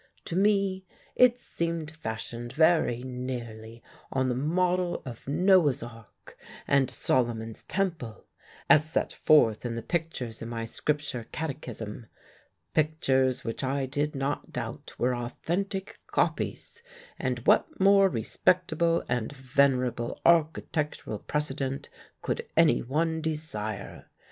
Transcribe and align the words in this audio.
To 0.25 0.35
me 0.35 0.83
it 1.15 1.37
seemed 1.37 1.91
fashioned 1.91 2.53
very 2.53 3.03
nearly 3.03 3.83
on 4.11 4.29
the 4.29 4.33
model 4.35 5.03
of 5.05 5.27
Noah's 5.27 5.83
ark 5.83 6.35
and 6.67 6.89
Solomon's 6.89 7.61
temple, 7.61 8.25
as 8.67 8.89
set 8.89 9.13
forth 9.13 9.63
in 9.63 9.75
the 9.75 9.83
pictures 9.83 10.41
in 10.41 10.49
my 10.49 10.65
Scripture 10.65 11.27
Catechism 11.31 12.07
pictures 12.73 13.43
which 13.43 13.63
I 13.63 13.85
did 13.85 14.15
not 14.15 14.51
doubt 14.51 14.95
were 14.97 15.13
authentic 15.15 15.99
copies; 16.07 16.81
and 17.19 17.37
what 17.45 17.79
more 17.79 18.09
respectable 18.09 19.03
and 19.07 19.31
venerable 19.31 20.19
architectural 20.25 21.19
precedent 21.19 21.89
could 22.23 22.47
any 22.57 22.81
one 22.81 23.21
desire? 23.21 24.07